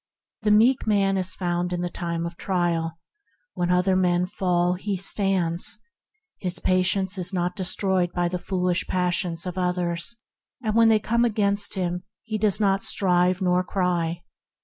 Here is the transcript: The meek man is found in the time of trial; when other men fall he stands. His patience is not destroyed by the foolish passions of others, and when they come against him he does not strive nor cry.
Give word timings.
The 0.41 0.49
meek 0.49 0.87
man 0.87 1.15
is 1.15 1.35
found 1.35 1.71
in 1.71 1.81
the 1.81 1.87
time 1.87 2.25
of 2.25 2.35
trial; 2.35 2.97
when 3.53 3.69
other 3.69 3.95
men 3.95 4.25
fall 4.25 4.73
he 4.73 4.97
stands. 4.97 5.77
His 6.39 6.57
patience 6.57 7.19
is 7.19 7.35
not 7.35 7.55
destroyed 7.55 8.11
by 8.11 8.27
the 8.27 8.39
foolish 8.39 8.87
passions 8.87 9.45
of 9.45 9.59
others, 9.59 10.15
and 10.63 10.73
when 10.73 10.89
they 10.89 10.97
come 10.97 11.23
against 11.23 11.75
him 11.75 12.01
he 12.23 12.39
does 12.39 12.59
not 12.59 12.81
strive 12.81 13.43
nor 13.43 13.63
cry. 13.63 14.23